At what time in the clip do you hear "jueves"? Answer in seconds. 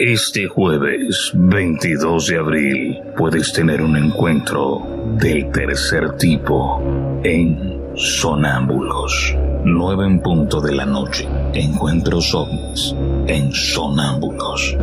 0.46-1.32